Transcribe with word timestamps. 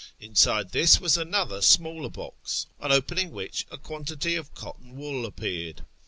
Inside 0.19 0.71
this 0.71 0.99
was 0.99 1.15
another 1.15 1.61
smaller 1.61 2.09
box, 2.09 2.65
on 2.79 2.91
opening 2.91 3.29
which 3.29 3.67
a 3.69 3.77
quantity 3.77 4.33
of 4.33 4.51
cotton 4.55 4.95
wool 4.95 5.27
appeared. 5.27 5.85